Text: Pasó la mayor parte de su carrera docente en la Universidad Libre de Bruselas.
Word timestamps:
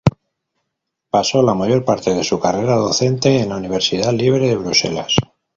Pasó 1.11 1.43
la 1.43 1.53
mayor 1.53 1.85
parte 1.85 2.15
de 2.15 2.23
su 2.23 2.39
carrera 2.39 2.73
docente 2.75 3.39
en 3.39 3.49
la 3.49 3.57
Universidad 3.57 4.11
Libre 4.13 4.47
de 4.47 4.55
Bruselas. 4.57 5.15